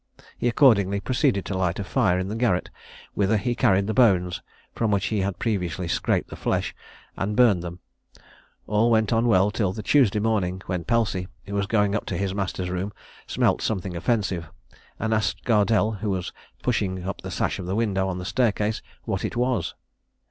[0.35, 2.71] He accordingly proceeded to light a fire in the garret,
[3.13, 4.41] whither he carried the bones,
[4.73, 6.73] from which he had previously scraped the flesh,
[7.15, 7.81] and burned them.
[8.65, 12.17] All went on well until the Tuesday morning, when Pelsey, who was going up to
[12.17, 12.91] his master's room,
[13.27, 14.49] smelt something offensive,
[14.97, 16.33] and asked Gardelle, who was
[16.63, 19.75] pushing up the sash of the window on the staircase, what it was?